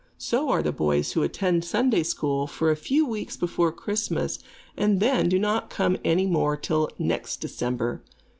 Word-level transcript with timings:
So 0.17 0.49
are 0.49 0.63
the 0.63 0.71
boys 0.71 1.11
who 1.11 1.21
attend 1.21 1.63
Sunday 1.63 2.01
School 2.01 2.47
for 2.47 2.71
a 2.71 2.75
few 2.75 3.05
weeks 3.05 3.37
before 3.37 3.71
Christmas, 3.71 4.39
and 4.75 4.99
then 4.99 5.29
do 5.29 5.37
not 5.37 5.69
come 5.69 5.95
any 6.03 6.25
more 6.25 6.57
till 6.57 6.89
next 6.97 7.39
December. 7.39 8.01